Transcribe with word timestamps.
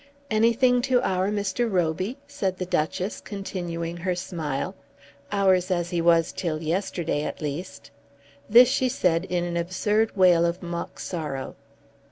"Anything 0.31 0.81
to 0.89 0.99
our 1.03 1.29
Mr. 1.29 1.71
Roby?" 1.71 2.17
said 2.27 2.57
the 2.57 2.65
Duchess, 2.65 3.21
continuing 3.21 3.97
her 3.97 4.15
smile, 4.15 4.73
"ours 5.31 5.69
as 5.69 5.91
he 5.91 6.01
was 6.01 6.31
till 6.31 6.59
yesterday 6.63 7.21
at 7.21 7.39
least." 7.39 7.91
This 8.49 8.67
she 8.67 8.89
said 8.89 9.25
in 9.25 9.43
an 9.43 9.55
absurd 9.57 10.17
wail 10.17 10.43
of 10.43 10.63
mock 10.63 10.99
sorrow. 10.99 11.55